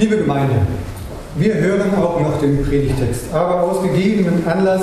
[0.00, 0.54] Liebe Gemeinde,
[1.36, 4.80] wir hören auch noch den Predigtext, aber aus gegebenem Anlass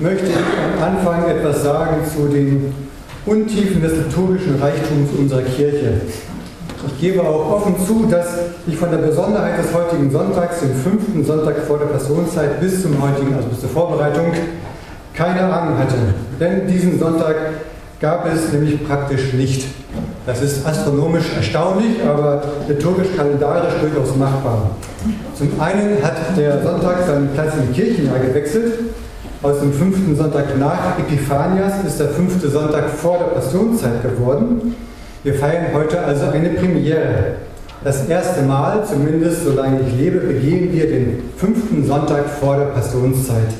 [0.00, 2.74] möchte ich am Anfang etwas sagen zu den
[3.24, 6.00] Untiefen des liturgischen Reichtums unserer Kirche.
[6.88, 8.26] Ich gebe auch offen zu, dass
[8.66, 13.00] ich von der Besonderheit des heutigen Sonntags, dem fünften Sonntag vor der Passionszeit bis zum
[13.00, 14.32] heutigen, also bis zur Vorbereitung,
[15.14, 15.94] keine Ahnung hatte.
[16.40, 17.36] Denn diesen Sonntag
[18.02, 19.64] gab es nämlich praktisch nicht.
[20.26, 24.72] Das ist astronomisch erstaunlich, aber liturgisch-kalendarisch durchaus machbar.
[25.36, 28.72] Zum einen hat der Sonntag seinen Platz im Kirchenjahr gewechselt.
[29.42, 34.74] Aus dem fünften Sonntag nach Epiphanias ist der fünfte Sonntag vor der Passionszeit geworden.
[35.22, 37.36] Wir feiern heute also eine Premiere.
[37.84, 43.52] Das erste Mal, zumindest solange ich lebe, begehen wir den fünften Sonntag vor der Passionszeit.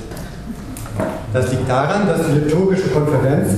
[1.33, 3.51] Das liegt daran, dass die liturgische Konferenz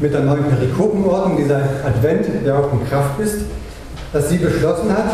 [0.00, 3.38] mit der neuen Perikopenordnung, dieser Advent, der auch in Kraft ist,
[4.12, 5.10] dass sie beschlossen hat,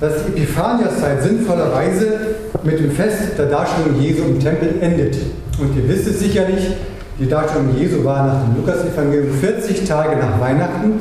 [0.00, 2.18] dass die Epiphaniaszeit sinnvollerweise
[2.62, 5.16] mit dem Fest der Darstellung Jesu im Tempel endet.
[5.58, 6.76] Und ihr wisst es sicherlich,
[7.18, 11.00] die Darstellung Jesu war nach dem Lukas-Evangelium 40 Tage nach Weihnachten,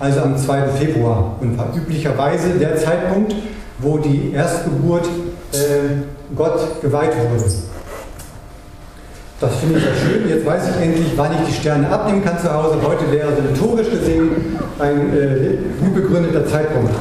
[0.00, 0.68] also am 2.
[0.68, 3.34] Februar, und war üblicherweise der Zeitpunkt,
[3.78, 5.06] wo die Erstgeburt
[5.52, 7.44] äh, Gott geweiht wurde.
[9.40, 10.28] Das finde ich ja schön.
[10.28, 12.76] Jetzt weiß ich endlich, wann ich die Sterne abnehmen kann zu Hause.
[12.84, 14.30] Heute wäre liturgisch gesehen
[14.80, 16.92] ein äh, gut begründeter Zeitpunkt.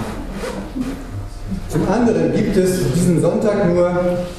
[1.68, 3.90] Zum anderen gibt es diesen Sonntag nur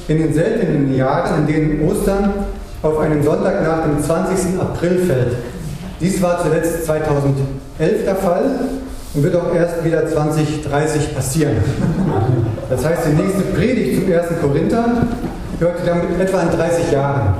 [0.07, 2.33] in den seltenen Jahren, in denen Ostern
[2.81, 4.59] auf einen Sonntag nach dem 20.
[4.59, 5.35] April fällt.
[5.99, 8.45] Dies war zuletzt 2011 der Fall
[9.13, 11.57] und wird auch erst wieder 2030 passieren.
[12.69, 14.27] Das heißt, die nächste Predigt zum 1.
[14.41, 14.85] Korinther
[15.59, 17.33] hört ihr dann mit etwa in 30 Jahren.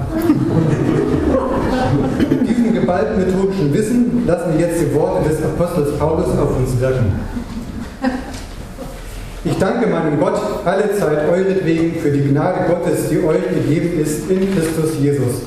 [2.30, 6.80] Mit diesem geballten methodischen Wissen lassen wir jetzt die Worte des Apostels Paulus auf uns
[6.80, 7.14] wirken.
[9.46, 14.30] Ich danke meinem Gott alle Zeit euretwegen für die Gnade Gottes, die euch gegeben ist
[14.30, 15.44] in Christus Jesus,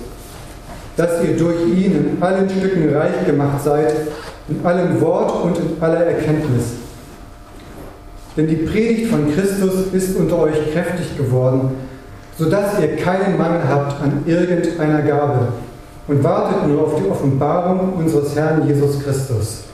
[0.97, 3.93] dass ihr durch ihn in allen Stücken reich gemacht seid,
[4.49, 6.65] in allem Wort und in aller Erkenntnis.
[8.35, 11.73] Denn die Predigt von Christus ist unter euch kräftig geworden,
[12.39, 15.49] sodass ihr keinen Mangel habt an irgendeiner Gabe
[16.09, 19.65] und wartet nur auf die Offenbarung unseres Herrn Jesus Christus.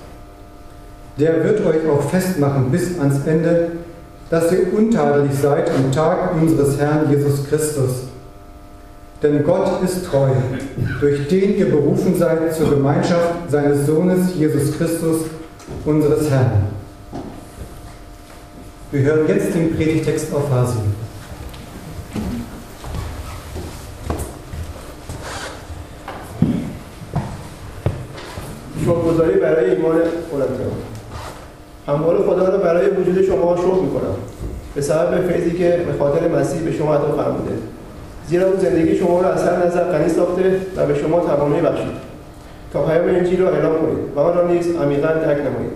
[1.18, 3.72] Der wird euch auch festmachen bis ans Ende,
[4.30, 8.08] dass ihr untadelig seid am Tag unseres Herrn Jesus Christus.
[9.22, 10.28] Denn Gott ist treu,
[11.00, 15.22] durch den ihr berufen seid zur Gemeinschaft seines Sohnes Jesus Christus,
[15.84, 16.68] unseres Herrn.
[18.90, 20.78] Wir hören jetzt den Predigtext auf Hasi.
[32.08, 34.14] هموار خدا را برای وجود شما شکر می‌کنم.
[34.74, 37.52] به سبب فیضی که به خاطر مسیح به شما عطا فرموده.
[38.28, 42.08] زیرا او زندگی شما را از هر نظر غنی ساخته و به شما توانایی بخشید.
[42.72, 45.72] تا پیام انجیل را اعلام کنید و آن را نیز عمیقا درک نمایید.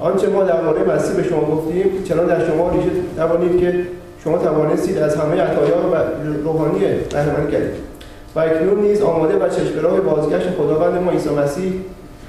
[0.00, 3.74] آنچه ما درباره مسیح به شما گفتیم چنان در شما ریشه توانید که
[4.24, 5.96] شما توانستید از همه عطایا و
[6.44, 6.78] روحانی
[7.10, 7.90] بهرهمند کردید.
[8.36, 11.72] و اکنون نیز آماده و چشم بازگشت خداوند ما عیسی مسیح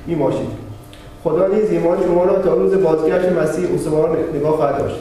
[0.07, 0.70] میماشید.
[1.23, 4.95] خدا نیز ایمان شما را تا روز بازگشت مسیح استوار نگاه خواهد داشت.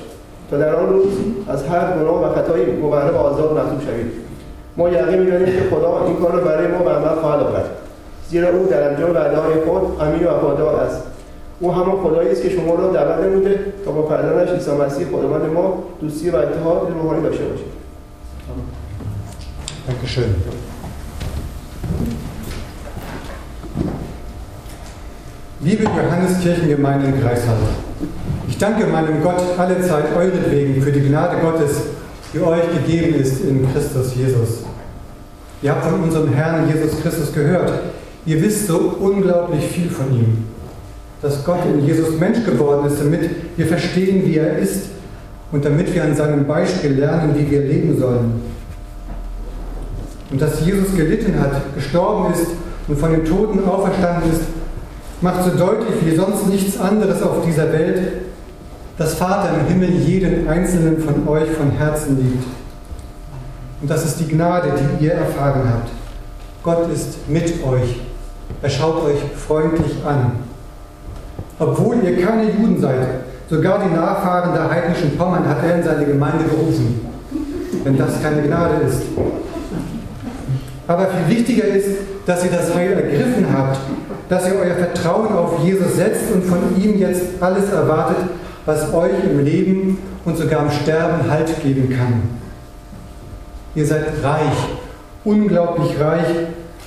[0.50, 1.12] تا در آن روز
[1.48, 4.12] از هر گناه و خطایی مبرر و آزاد محسوب شوید.
[4.76, 7.70] ما یقین می‌دانیم که خدا این کار را برای ما به عمل خواهد آورد.
[8.28, 11.02] زیرا او در انجام وعدههای خود امین و وفادار است.
[11.60, 15.52] او همان خدایی است که شما را دعوت نموده تا با پدرش عیسی مسیح خداوند
[15.52, 17.80] ما دوستی و اتحاد روحانی داشته باشید
[19.86, 20.59] Dankeschön.
[25.62, 27.58] Liebe Johanneskirchengemeinde in Greifswald,
[28.48, 31.82] ich danke meinem Gott alle Zeit euretwegen für die Gnade Gottes,
[32.32, 34.64] die euch gegeben ist in Christus Jesus.
[35.60, 37.70] Ihr habt von unserem Herrn Jesus Christus gehört.
[38.24, 40.46] Ihr wisst so unglaublich viel von ihm.
[41.20, 43.28] Dass Gott in Jesus Mensch geworden ist, damit
[43.58, 44.86] wir verstehen, wie er ist
[45.52, 48.40] und damit wir an seinem Beispiel lernen, wie wir leben sollen.
[50.30, 52.46] Und dass Jesus gelitten hat, gestorben ist
[52.88, 54.59] und von den Toten auferstanden ist,
[55.20, 58.12] macht so deutlich wie sonst nichts anderes auf dieser Welt,
[58.96, 62.44] dass Vater im Himmel jeden einzelnen von euch von Herzen liebt.
[63.80, 65.90] Und das ist die Gnade, die ihr erfahren habt.
[66.62, 68.00] Gott ist mit euch.
[68.62, 70.32] Er schaut euch freundlich an.
[71.58, 73.06] Obwohl ihr keine Juden seid,
[73.48, 77.06] sogar die Nachfahren der heidnischen Pommern hat er in seine Gemeinde berufen.
[77.84, 79.02] Wenn das keine Gnade ist.
[80.86, 81.88] Aber viel wichtiger ist,
[82.26, 83.78] dass ihr das Heil ergriffen habt
[84.30, 88.28] dass ihr euer Vertrauen auf Jesus setzt und von ihm jetzt alles erwartet,
[88.64, 92.22] was euch im Leben und sogar im Sterben Halt geben kann.
[93.74, 94.68] Ihr seid reich,
[95.24, 96.28] unglaublich reich,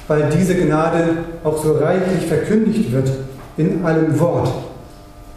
[0.08, 1.04] weil diese Gnade
[1.44, 3.12] auch so reichlich verkündigt wird
[3.58, 4.50] in allem Wort,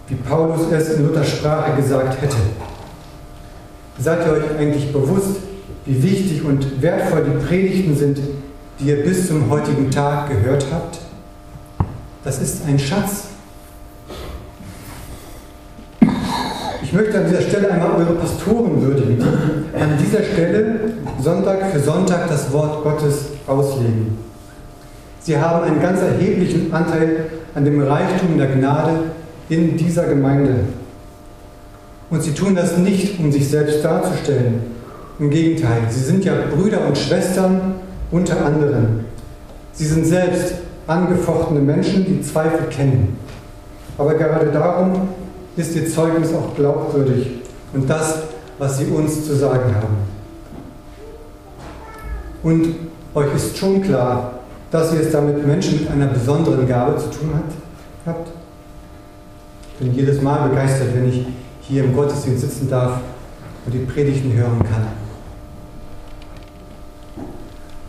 [0.06, 2.36] wie Paulus es in Luthers Sprache gesagt hätte.
[3.98, 5.38] Seid ihr euch eigentlich bewusst,
[5.84, 8.18] wie wichtig und wertvoll die Predigten sind,
[8.78, 11.05] die ihr bis zum heutigen Tag gehört habt?
[12.26, 13.28] Das ist ein Schatz.
[16.82, 20.80] Ich möchte an dieser Stelle einmal eure Pastoren würdigen, die an dieser Stelle
[21.22, 24.18] Sonntag für Sonntag das Wort Gottes auslegen.
[25.20, 29.04] Sie haben einen ganz erheblichen Anteil an dem Reichtum der Gnade
[29.48, 30.56] in dieser Gemeinde.
[32.10, 34.62] Und sie tun das nicht, um sich selbst darzustellen.
[35.20, 37.76] Im Gegenteil, sie sind ja Brüder und Schwestern
[38.10, 39.04] unter anderem.
[39.72, 43.18] Sie sind selbst angefochtene Menschen, die Zweifel kennen.
[43.98, 45.08] Aber gerade darum
[45.56, 47.28] ist ihr Zeugnis auch glaubwürdig
[47.72, 48.18] und das,
[48.58, 49.96] was sie uns zu sagen haben.
[52.42, 52.74] Und
[53.14, 54.32] euch ist schon klar,
[54.70, 57.30] dass ihr es damit Menschen mit einer besonderen Gabe zu tun
[58.04, 58.28] habt.
[59.72, 61.26] Ich bin jedes Mal begeistert, wenn ich
[61.62, 63.00] hier im Gottesdienst sitzen darf
[63.64, 64.86] und die Predigten hören kann.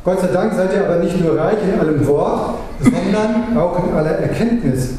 [0.04, 3.94] Gott sei Dank seid ihr aber nicht nur reich in allem Wort, sondern auch in
[3.94, 4.96] aller Erkenntnis.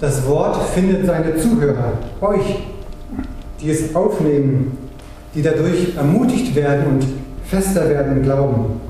[0.00, 2.66] Das Wort findet seine Zuhörer, euch,
[3.60, 4.76] die es aufnehmen,
[5.34, 7.06] die dadurch ermutigt werden und
[7.44, 8.80] fester werden im Glauben.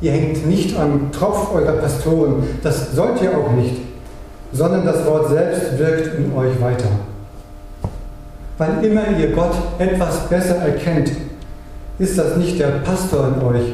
[0.00, 3.76] Ihr hängt nicht am Tropf eurer Pastoren, das sollt ihr auch nicht,
[4.52, 6.88] sondern das Wort selbst wirkt in euch weiter.
[8.58, 11.12] Wann immer ihr Gott etwas besser erkennt,
[11.98, 13.72] ist das nicht der Pastor in euch,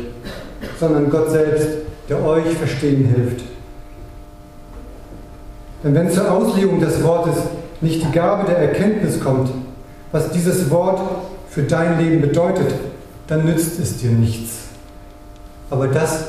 [0.78, 1.68] sondern Gott selbst,
[2.08, 3.44] der euch verstehen hilft.
[5.84, 7.36] Denn wenn zur Auslegung des Wortes
[7.80, 9.50] nicht die Gabe der Erkenntnis kommt,
[10.10, 11.00] was dieses Wort
[11.48, 12.74] für dein Leben bedeutet,
[13.26, 14.68] dann nützt es dir nichts.
[15.70, 16.24] Aber das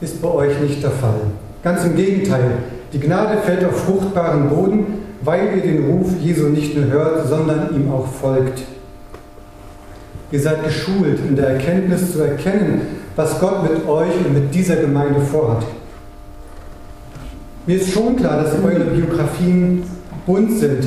[0.00, 1.20] ist bei euch nicht der Fall.
[1.62, 2.58] Ganz im Gegenteil,
[2.92, 4.86] die Gnade fällt auf fruchtbaren Boden,
[5.22, 8.62] weil ihr den Ruf Jesu nicht nur hört, sondern ihm auch folgt.
[10.32, 12.80] Ihr seid geschult, in der Erkenntnis zu erkennen,
[13.14, 15.64] was Gott mit euch und mit dieser Gemeinde vorhat.
[17.66, 19.84] Mir ist schon klar, dass eure Biografien
[20.26, 20.84] bunt sind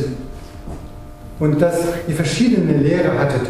[1.39, 3.47] und dass ihr verschiedene Lehre hattet.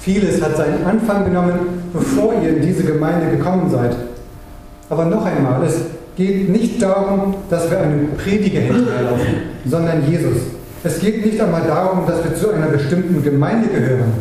[0.00, 1.58] Vieles hat seinen Anfang genommen,
[1.92, 3.96] bevor ihr in diese Gemeinde gekommen seid.
[4.90, 5.80] Aber noch einmal, es
[6.16, 9.34] geht nicht darum, dass wir einem Prediger hinterherlaufen,
[9.64, 10.38] sondern Jesus.
[10.82, 14.12] Es geht nicht einmal darum, dass wir zu einer bestimmten Gemeinde gehören,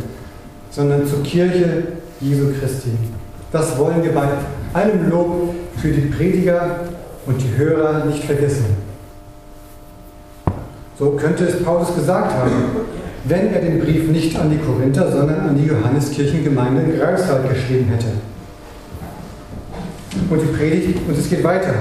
[0.77, 1.83] sondern zur Kirche
[2.21, 2.91] Jesu Christi.
[3.51, 4.27] Das wollen wir bei
[4.73, 6.81] allem Lob für die Prediger
[7.25, 8.65] und die Hörer nicht vergessen.
[10.99, 12.51] So könnte es Paulus gesagt haben,
[13.23, 17.87] wenn er den Brief nicht an die Korinther, sondern an die Johanneskirchengemeinde in Greifswald geschrieben
[17.87, 18.11] hätte.
[20.29, 21.73] Und die Predigt, und es geht weiter.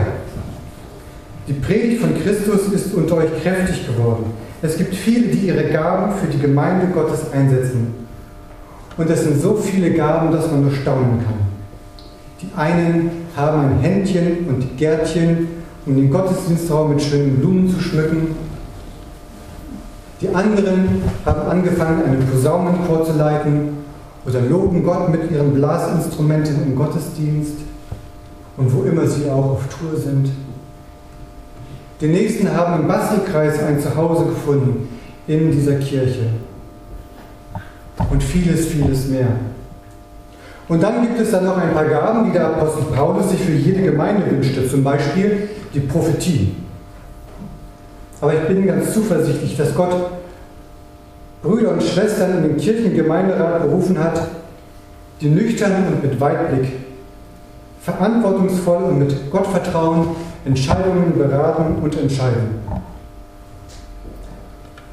[1.47, 4.33] Die Predigt von Christus ist unter euch kräftig geworden.
[4.63, 8.06] Es gibt viele, die ihre Gaben für die Gemeinde Gottes einsetzen.
[8.97, 11.47] Und es sind so viele Gaben, dass man nur staunen kann.
[12.41, 15.49] Die einen haben ein Händchen und Gärtchen,
[15.85, 18.35] um den Gottesdienstraum mit schönen Blumen zu schmücken.
[20.21, 23.77] Die anderen haben angefangen, einen Posaunenchor zu leiten
[24.27, 27.59] oder loben Gott mit ihren Blasinstrumenten im Gottesdienst
[28.57, 30.31] und wo immer sie auch auf Tour sind.
[32.01, 34.89] Die nächsten haben im Bastelkreis ein Zuhause gefunden
[35.27, 36.31] in dieser Kirche.
[38.11, 39.29] Und vieles, vieles mehr.
[40.69, 43.53] Und dann gibt es dann noch ein paar Gaben, die der Apostel Paulus sich für
[43.53, 46.57] jede Gemeinde wünschte, zum Beispiel die Prophetie.
[48.21, 49.95] Aber ich bin ganz zuversichtlich, dass Gott
[51.43, 54.21] Brüder und Schwestern in den Kirchengemeinderat berufen hat,
[55.21, 56.73] die nüchtern und mit Weitblick,
[57.83, 60.09] verantwortungsvoll und mit Gottvertrauen
[60.45, 62.61] Entscheidungen beraten und entscheiden.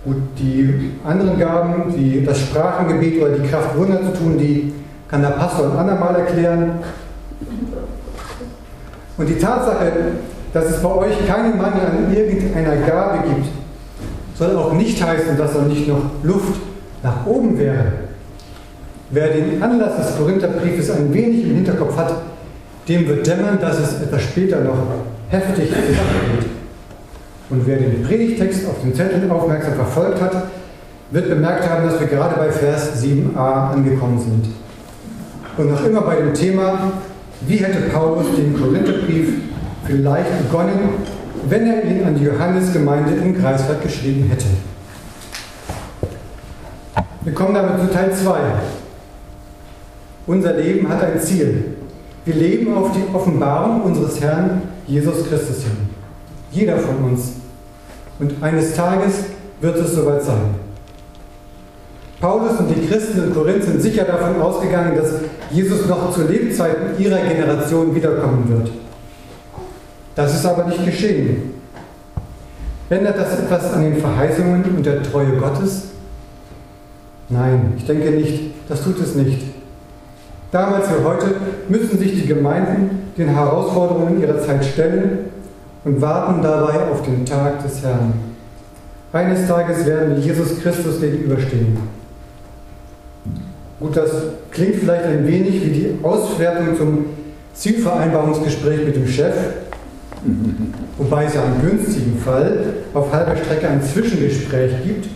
[0.05, 4.73] Gut, die anderen Gaben, wie das Sprachengebet oder die Kraft Wunder zu tun, die
[5.07, 6.71] kann der Pastor ein andermal erklären.
[9.17, 9.91] Und die Tatsache,
[10.53, 13.47] dass es bei euch keinen Mangel an irgendeiner Gabe gibt,
[14.35, 16.59] soll auch nicht heißen, dass da nicht noch Luft
[17.01, 17.85] nach oben wäre.
[19.09, 22.13] Wer den Anlass des Korintherbriefes ein wenig im Hinterkopf hat,
[22.89, 24.77] dem wird dämmern, dass es etwas später noch
[25.29, 26.62] heftig geht.
[27.53, 30.47] Und wer den Predigtext auf den Zettel aufmerksam verfolgt hat,
[31.11, 34.47] wird bemerkt haben, dass wir gerade bei Vers 7a angekommen sind.
[35.57, 36.91] Und noch immer bei dem Thema,
[37.47, 39.27] wie hätte Paulus den Korintherbrief
[39.85, 40.89] vielleicht begonnen
[41.49, 44.45] wenn er ihn an die Johannesgemeinde in Greifswald geschrieben hätte.
[47.21, 48.39] Wir kommen damit zu Teil 2.
[50.27, 51.75] Unser Leben hat ein Ziel.
[52.25, 55.77] Wir leben auf die Offenbarung unseres Herrn Jesus Christus hin.
[56.51, 57.33] Jeder von uns.
[58.19, 59.25] Und eines Tages
[59.61, 60.55] wird es soweit sein.
[62.19, 65.11] Paulus und die Christen in Korinth sind sicher davon ausgegangen, dass
[65.51, 68.71] Jesus noch zu Lebzeiten ihrer Generation wiederkommen wird.
[70.15, 71.53] Das ist aber nicht geschehen.
[72.89, 75.87] Ändert das etwas an den Verheißungen und der Treue Gottes?
[77.29, 78.53] Nein, ich denke nicht.
[78.69, 79.41] Das tut es nicht.
[80.51, 81.35] Damals wie heute
[81.67, 85.32] müssen sich die Gemeinden den Herausforderungen ihrer Zeit stellen
[85.85, 88.13] und warten dabei auf den Tag des Herrn.
[89.11, 91.77] Eines Tages werden wir Jesus Christus gegenüberstehen.
[93.79, 94.11] Gut, das
[94.49, 97.05] klingt vielleicht ein wenig wie die Auswertung zum
[97.53, 99.35] Zielvereinbarungsgespräch mit dem Chef,
[100.97, 102.63] wobei es ja im günstigen Fall
[102.93, 105.09] auf halber Strecke ein Zwischengespräch gibt,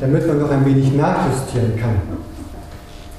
[0.00, 1.96] damit man noch ein wenig nachjustieren kann.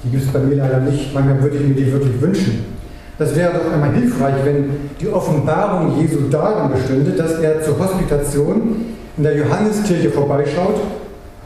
[0.04, 2.81] Die gibt es bei mir leider nicht, manchmal würde ich mir die wirklich wünschen.
[3.22, 8.96] Das wäre doch einmal hilfreich, wenn die Offenbarung Jesu darin bestünde, dass er zur Hospitation
[9.16, 10.82] in der Johanneskirche vorbeischaut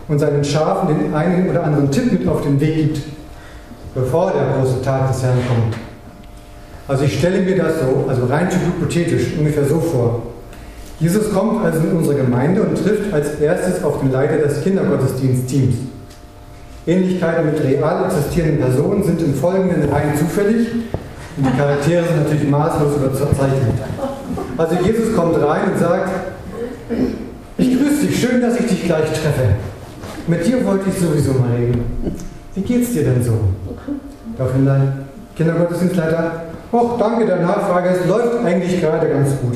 [0.08, 3.02] und seinen Schafen den einen oder anderen Tipp mit auf den Weg gibt,
[3.94, 5.76] bevor der große Tag des Herrn kommt.
[6.88, 10.22] Also ich stelle mir das so, also rein hypothetisch, ungefähr so vor.
[11.02, 15.76] Jesus kommt also in unsere Gemeinde und trifft als erstes auf den Leiter des Kindergottesdienstteams.
[16.88, 20.68] Ähnlichkeiten mit real existierenden Personen sind im Folgenden rein zufällig
[21.38, 23.74] und die Charaktere sind natürlich maßlos überzeichnet.
[24.58, 26.10] Also Jesus kommt rein und sagt,
[27.58, 29.56] ich grüße dich, schön, dass ich dich gleich treffe.
[30.28, 31.84] Mit dir wollte ich sowieso mal reden.
[32.56, 33.34] Wie geht's dir denn so?
[34.38, 34.94] Daraufhin der
[35.36, 36.32] Kindergottesdienstleiter,
[36.72, 39.56] Och, danke der Nachfrage, es läuft eigentlich gerade ganz gut.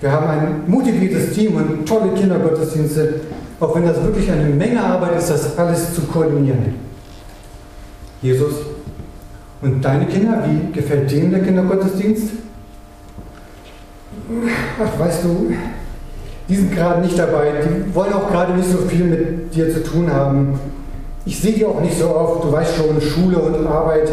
[0.00, 3.20] Wir haben ein motiviertes Team und tolle Kindergottesdienste,
[3.60, 6.74] auch wenn das wirklich eine Menge Arbeit ist, das alles zu koordinieren.
[8.20, 8.52] Jesus,
[9.60, 12.30] und deine Kinder, wie gefällt denen der Kindergottesdienst?
[14.80, 15.52] Ach, weißt du,
[16.48, 19.82] die sind gerade nicht dabei, die wollen auch gerade nicht so viel mit dir zu
[19.82, 20.58] tun haben.
[21.24, 24.08] Ich sehe die auch nicht so oft, du weißt schon, Schule und Arbeit.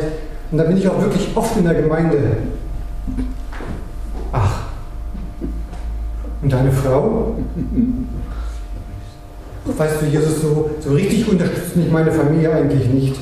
[0.51, 2.17] Und da bin ich auch wirklich oft in der Gemeinde.
[4.31, 4.63] Ach,
[6.41, 7.35] und deine Frau?
[9.65, 13.15] Weißt du, Jesus, so, so richtig unterstützt mich meine Familie eigentlich nicht.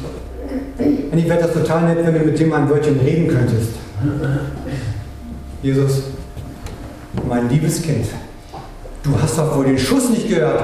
[1.13, 3.73] Eigentlich wäre das total nett, wenn du mit dem ein Wörtchen reden könntest.
[5.61, 6.05] Jesus,
[7.29, 8.07] mein liebes Kind,
[9.03, 10.63] du hast doch wohl den Schuss nicht gehört.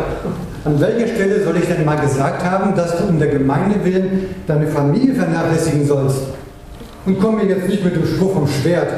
[0.65, 4.25] An welcher Stelle soll ich denn mal gesagt haben, dass du um der Gemeinde willen
[4.47, 6.21] deine Familie vernachlässigen sollst?
[7.05, 8.89] Und komm mir jetzt nicht mit dem Spruch vom Schwert.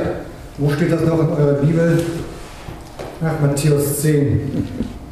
[0.57, 2.01] Wo steht das noch in eurer Bibel?
[3.25, 4.67] Ach, Matthäus 10.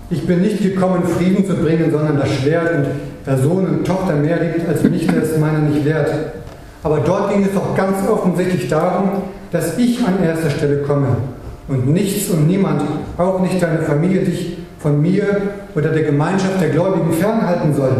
[0.09, 2.85] Ich bin nicht gekommen, Frieden zu bringen, sondern das Schwert und
[3.29, 6.09] wer Sohn und Tochter mehr liebt als mich, der ist meiner nicht wert.
[6.81, 9.21] Aber dort ging es doch ganz offensichtlich darum,
[9.51, 11.09] dass ich an erster Stelle komme
[11.67, 12.81] und nichts und niemand,
[13.17, 15.25] auch nicht deine Familie, dich von mir
[15.75, 17.91] oder der Gemeinschaft der Gläubigen fernhalten soll.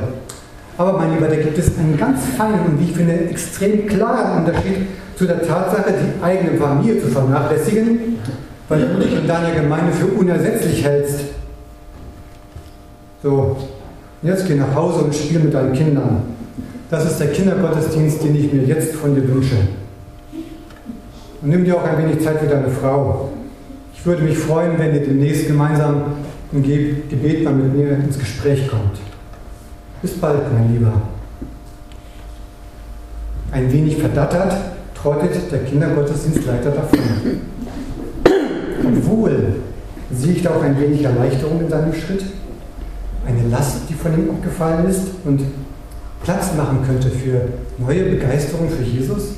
[0.77, 4.39] Aber mein Lieber, da gibt es einen ganz feinen und wie ich finde extrem klaren
[4.39, 8.17] Unterschied zu der Tatsache, die eigene Familie zu vernachlässigen,
[8.67, 11.19] weil du dich in deiner Gemeinde für unersetzlich hältst.
[13.21, 13.57] So,
[14.21, 16.23] jetzt geh nach Hause und spiel mit deinen Kindern.
[16.89, 19.55] Das ist der Kindergottesdienst, den ich mir jetzt von dir wünsche.
[21.41, 23.29] Und nimm dir auch ein wenig Zeit für deine Frau.
[23.93, 26.03] Ich würde mich freuen, wenn ihr demnächst gemeinsam
[26.51, 28.99] im Gebet mal mit mir ins Gespräch kommt.
[30.01, 30.93] Bis bald, mein Lieber.
[33.51, 34.55] Ein wenig verdattert
[34.95, 36.99] trottet der Kindergottesdienstleiter davon.
[38.85, 39.53] Obwohl,
[40.11, 42.23] sehe ich da auch ein wenig Erleichterung in seinem Schritt?
[43.25, 45.41] Eine Last, die von ihm abgefallen ist und
[46.23, 47.41] Platz machen könnte für
[47.77, 49.35] neue Begeisterung für Jesus?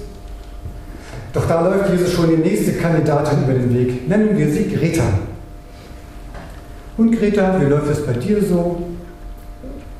[1.34, 4.08] Doch da läuft Jesus schon die nächste Kandidatin über den Weg.
[4.08, 5.04] Nennen wir sie Greta.
[6.98, 8.84] Und Greta, wie läuft es bei dir so?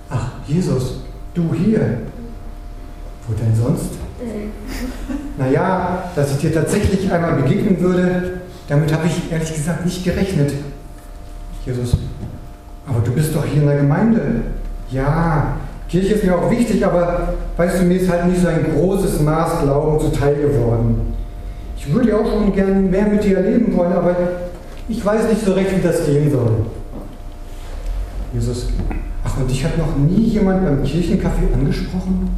[0.10, 1.02] Ach, Jesus,
[1.34, 2.00] du hier.
[3.28, 3.92] Wo denn sonst?
[5.38, 10.54] Naja, dass ich dir tatsächlich einmal begegnen würde, damit habe ich ehrlich gesagt nicht gerechnet.
[11.66, 11.96] Jesus,
[12.88, 14.22] aber du bist doch hier in der Gemeinde.
[14.90, 15.58] Ja,
[15.90, 19.22] Kirche ist mir auch wichtig, aber weißt du, mir ist halt nicht so ein großes
[19.22, 21.14] Maß Glauben zuteil geworden.
[21.78, 24.16] Ich würde ja auch schon gern mehr mit dir erleben wollen, aber
[24.88, 26.66] ich weiß nicht so recht, wie das gehen soll.
[28.34, 28.68] Jesus,
[29.24, 32.30] ach, und dich hat noch nie jemand beim Kirchencafé angesprochen?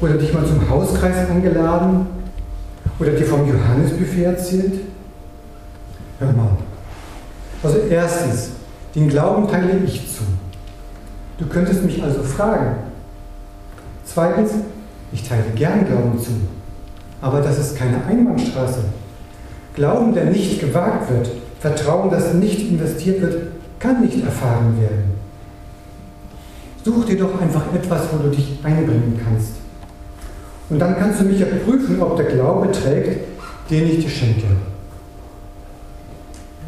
[0.00, 2.06] Oder dich mal zum Hauskreis eingeladen?
[2.98, 4.80] Oder dir vom Johannesbuffet erzählt?
[6.18, 6.56] Hör mal,
[7.62, 8.50] Also erstens,
[8.94, 10.22] den Glauben teile ich zu.
[11.38, 12.76] Du könntest mich also fragen.
[14.04, 14.52] Zweitens,
[15.12, 16.32] ich teile gern Glauben zu.
[17.22, 18.84] Aber das ist keine Einbahnstraße.
[19.74, 21.30] Glauben, der nicht gewagt wird,
[21.60, 23.36] Vertrauen, das nicht investiert wird,
[23.78, 25.20] kann nicht erfahren werden.
[26.84, 29.52] Such dir doch einfach etwas, wo du dich einbringen kannst.
[30.70, 33.20] Und dann kannst du mich ja prüfen, ob der Glaube trägt,
[33.70, 34.46] den ich dir schenke.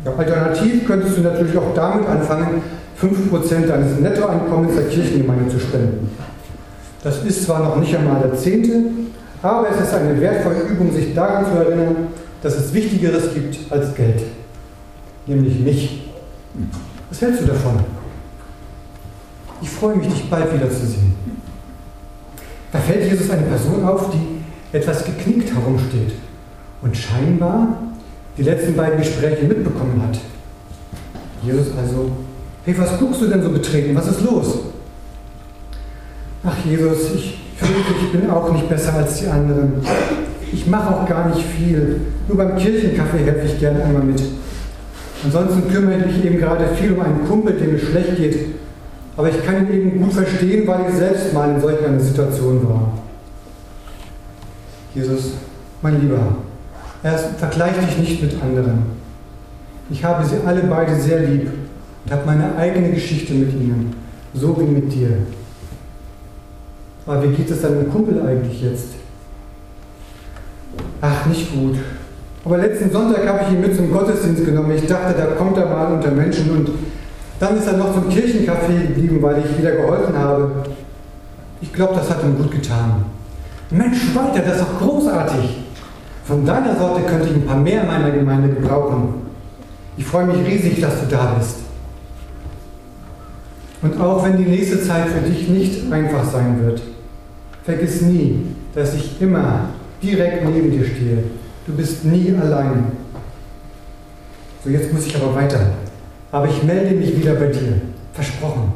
[0.05, 2.63] Ja, alternativ könntest du natürlich auch damit anfangen,
[3.01, 6.11] 5% deines Nettoeinkommens der Kirchengemeinde zu spenden.
[7.03, 8.83] Das ist zwar noch nicht einmal der Zehnte,
[9.43, 12.09] aber es ist eine wertvolle Übung, sich daran zu erinnern,
[12.43, 14.23] dass es Wichtigeres gibt als Geld,
[15.27, 16.11] nämlich mich.
[17.09, 17.81] Was hältst du davon?
[19.61, 21.15] Ich freue mich, dich bald wiederzusehen.
[22.73, 26.15] Da fällt Jesus eine Person auf, die etwas geknickt herumsteht
[26.81, 27.79] und scheinbar
[28.37, 30.19] die letzten beiden Gespräche mitbekommen hat.
[31.43, 32.11] Jesus also,
[32.65, 33.95] hey, was guckst du denn so betreten?
[33.95, 34.59] Was ist los?
[36.45, 39.75] Ach Jesus, ich fühle, ich bin auch nicht besser als die anderen.
[40.53, 42.01] Ich mache auch gar nicht viel.
[42.29, 44.23] Nur beim Kirchenkaffee helfe ich gerne einmal mit.
[45.25, 48.37] Ansonsten kümmere ich mich eben gerade viel um einen Kumpel, dem es schlecht geht.
[49.17, 52.69] Aber ich kann ihn eben gut verstehen, weil ich selbst mal in solch einer Situation
[52.69, 52.93] war.
[54.95, 55.33] Jesus,
[55.81, 56.37] mein Lieber,
[57.03, 58.83] erst vergleich dich nicht mit anderen.
[59.91, 61.51] Ich habe sie alle beide sehr lieb
[62.05, 63.95] und habe meine eigene Geschichte mit ihnen,
[64.35, 65.11] so wie mit dir.
[67.07, 68.91] Aber wie geht es deinem Kumpel eigentlich jetzt?
[71.01, 71.77] Ach, nicht gut.
[72.45, 74.73] Aber letzten Sonntag habe ich ihn mit zum Gottesdienst genommen.
[74.73, 76.71] Ich dachte, da kommt er mal unter Menschen und
[77.39, 80.51] dann ist er noch zum Kirchencafé geblieben, weil ich wieder geholfen habe.
[81.61, 83.05] Ich glaube, das hat ihm gut getan.
[83.71, 85.62] Mensch, Walter, das ist doch großartig.
[86.25, 89.15] Von deiner Sorte könnte ich ein paar mehr in meiner Gemeinde gebrauchen.
[89.97, 91.57] Ich freue mich riesig, dass du da bist.
[93.83, 96.81] Und auch wenn die nächste Zeit für dich nicht einfach sein wird,
[97.65, 101.25] vergiss nie, dass ich immer direkt neben dir stehe.
[101.67, 102.93] Du bist nie allein.
[104.65, 105.73] So, jetzt muss ich aber weiter.
[106.31, 107.81] Aber ich melde mich wieder bei dir.
[108.15, 108.73] Versprochen.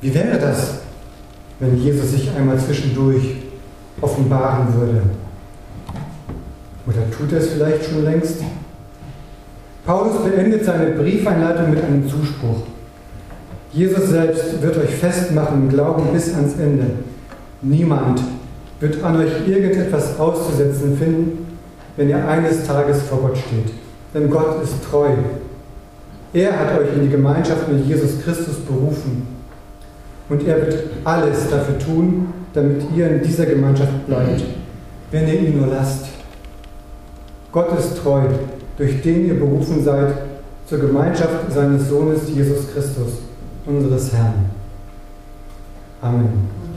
[0.00, 0.74] Wie wäre das,
[1.58, 3.37] wenn Jesus sich einmal zwischendurch
[4.00, 5.02] offenbaren würde?
[6.86, 8.42] Oder tut er es vielleicht schon längst?
[9.84, 12.62] Paulus beendet seine Briefeinleitung mit einem Zuspruch.
[13.72, 16.86] Jesus selbst wird euch festmachen im Glauben bis ans Ende.
[17.60, 18.20] Niemand
[18.80, 21.46] wird an euch irgendetwas auszusetzen finden,
[21.96, 23.72] wenn ihr eines Tages vor Gott steht.
[24.14, 25.08] Denn Gott ist treu.
[26.32, 29.26] Er hat euch in die Gemeinschaft mit Jesus Christus berufen.
[30.28, 34.42] Und er wird alles dafür tun, damit ihr in dieser Gemeinschaft bleibt,
[35.10, 36.06] wenn ihr ihn nur lasst.
[37.52, 38.22] Gott ist treu,
[38.76, 40.14] durch den ihr berufen seid
[40.66, 43.20] zur Gemeinschaft seines Sohnes Jesus Christus,
[43.64, 44.50] unseres Herrn.
[46.02, 46.67] Amen.